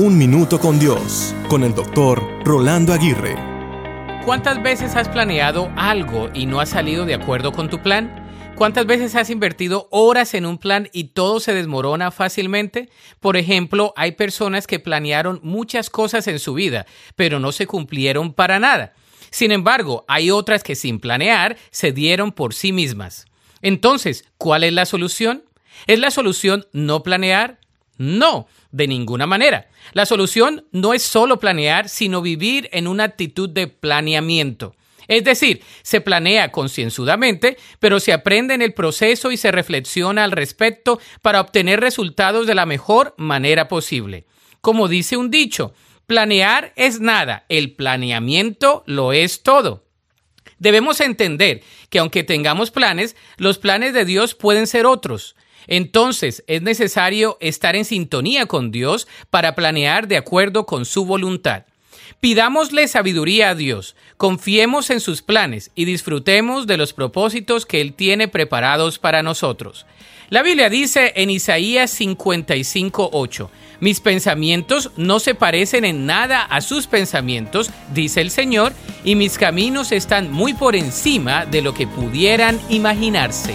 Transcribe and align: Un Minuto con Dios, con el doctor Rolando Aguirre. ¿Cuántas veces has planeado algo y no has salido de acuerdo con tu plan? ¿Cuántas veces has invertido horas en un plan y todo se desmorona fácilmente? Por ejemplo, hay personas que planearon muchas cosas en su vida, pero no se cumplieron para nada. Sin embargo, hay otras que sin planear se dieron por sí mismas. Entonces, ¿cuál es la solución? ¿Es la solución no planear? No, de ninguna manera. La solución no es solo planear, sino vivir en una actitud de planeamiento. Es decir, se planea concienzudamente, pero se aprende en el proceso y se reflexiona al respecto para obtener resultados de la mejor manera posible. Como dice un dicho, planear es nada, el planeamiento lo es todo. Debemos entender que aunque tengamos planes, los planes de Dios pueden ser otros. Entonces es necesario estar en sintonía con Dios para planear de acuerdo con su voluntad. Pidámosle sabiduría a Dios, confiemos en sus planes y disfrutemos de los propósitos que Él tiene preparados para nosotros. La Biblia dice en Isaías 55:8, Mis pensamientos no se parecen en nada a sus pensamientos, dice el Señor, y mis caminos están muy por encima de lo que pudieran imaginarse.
Un 0.00 0.16
Minuto 0.16 0.60
con 0.60 0.78
Dios, 0.78 1.34
con 1.48 1.64
el 1.64 1.74
doctor 1.74 2.22
Rolando 2.44 2.92
Aguirre. 2.92 3.34
¿Cuántas 4.24 4.62
veces 4.62 4.94
has 4.94 5.08
planeado 5.08 5.72
algo 5.74 6.30
y 6.32 6.46
no 6.46 6.60
has 6.60 6.68
salido 6.68 7.04
de 7.04 7.14
acuerdo 7.14 7.50
con 7.50 7.68
tu 7.68 7.82
plan? 7.82 8.24
¿Cuántas 8.54 8.86
veces 8.86 9.16
has 9.16 9.28
invertido 9.28 9.88
horas 9.90 10.34
en 10.34 10.46
un 10.46 10.58
plan 10.58 10.88
y 10.92 11.08
todo 11.08 11.40
se 11.40 11.52
desmorona 11.52 12.12
fácilmente? 12.12 12.90
Por 13.18 13.36
ejemplo, 13.36 13.92
hay 13.96 14.12
personas 14.12 14.68
que 14.68 14.78
planearon 14.78 15.40
muchas 15.42 15.90
cosas 15.90 16.28
en 16.28 16.38
su 16.38 16.54
vida, 16.54 16.86
pero 17.16 17.40
no 17.40 17.50
se 17.50 17.66
cumplieron 17.66 18.32
para 18.34 18.60
nada. 18.60 18.94
Sin 19.30 19.50
embargo, 19.50 20.04
hay 20.06 20.30
otras 20.30 20.62
que 20.62 20.76
sin 20.76 21.00
planear 21.00 21.56
se 21.72 21.90
dieron 21.90 22.30
por 22.30 22.54
sí 22.54 22.72
mismas. 22.72 23.26
Entonces, 23.62 24.24
¿cuál 24.38 24.62
es 24.62 24.72
la 24.72 24.86
solución? 24.86 25.42
¿Es 25.88 25.98
la 25.98 26.12
solución 26.12 26.68
no 26.72 27.02
planear? 27.02 27.58
No, 27.98 28.46
de 28.70 28.86
ninguna 28.86 29.26
manera. 29.26 29.68
La 29.92 30.06
solución 30.06 30.64
no 30.72 30.94
es 30.94 31.02
solo 31.02 31.38
planear, 31.38 31.88
sino 31.88 32.22
vivir 32.22 32.68
en 32.72 32.86
una 32.86 33.04
actitud 33.04 33.50
de 33.50 33.66
planeamiento. 33.66 34.74
Es 35.08 35.24
decir, 35.24 35.62
se 35.82 36.00
planea 36.00 36.52
concienzudamente, 36.52 37.56
pero 37.80 37.98
se 37.98 38.12
aprende 38.12 38.54
en 38.54 38.62
el 38.62 38.74
proceso 38.74 39.32
y 39.32 39.36
se 39.38 39.50
reflexiona 39.50 40.22
al 40.22 40.32
respecto 40.32 41.00
para 41.22 41.40
obtener 41.40 41.80
resultados 41.80 42.46
de 42.46 42.54
la 42.54 42.66
mejor 42.66 43.14
manera 43.16 43.68
posible. 43.68 44.26
Como 44.60 44.86
dice 44.86 45.16
un 45.16 45.30
dicho, 45.30 45.72
planear 46.06 46.72
es 46.76 47.00
nada, 47.00 47.46
el 47.48 47.74
planeamiento 47.74 48.84
lo 48.86 49.12
es 49.12 49.42
todo. 49.42 49.86
Debemos 50.58 51.00
entender 51.00 51.62
que 51.88 52.00
aunque 52.00 52.22
tengamos 52.22 52.70
planes, 52.70 53.16
los 53.38 53.58
planes 53.58 53.94
de 53.94 54.04
Dios 54.04 54.34
pueden 54.34 54.66
ser 54.66 54.86
otros. 54.86 55.36
Entonces 55.66 56.44
es 56.46 56.62
necesario 56.62 57.36
estar 57.40 57.76
en 57.76 57.84
sintonía 57.84 58.46
con 58.46 58.70
Dios 58.70 59.08
para 59.30 59.54
planear 59.54 60.08
de 60.08 60.16
acuerdo 60.16 60.66
con 60.66 60.84
su 60.84 61.04
voluntad. 61.04 61.64
Pidámosle 62.20 62.88
sabiduría 62.88 63.50
a 63.50 63.54
Dios, 63.54 63.94
confiemos 64.16 64.90
en 64.90 65.00
sus 65.00 65.22
planes 65.22 65.70
y 65.74 65.84
disfrutemos 65.84 66.66
de 66.66 66.76
los 66.76 66.92
propósitos 66.92 67.64
que 67.64 67.80
Él 67.80 67.92
tiene 67.92 68.28
preparados 68.28 68.98
para 68.98 69.22
nosotros. 69.22 69.86
La 70.30 70.42
Biblia 70.42 70.68
dice 70.68 71.12
en 71.16 71.30
Isaías 71.30 71.90
55:8, 71.98 73.48
Mis 73.80 74.00
pensamientos 74.00 74.90
no 74.96 75.20
se 75.20 75.34
parecen 75.34 75.84
en 75.84 76.06
nada 76.06 76.42
a 76.42 76.60
sus 76.60 76.86
pensamientos, 76.86 77.70
dice 77.94 78.20
el 78.20 78.30
Señor, 78.30 78.72
y 79.04 79.14
mis 79.14 79.38
caminos 79.38 79.92
están 79.92 80.30
muy 80.30 80.52
por 80.54 80.76
encima 80.76 81.46
de 81.46 81.62
lo 81.62 81.72
que 81.72 81.86
pudieran 81.86 82.60
imaginarse. 82.68 83.54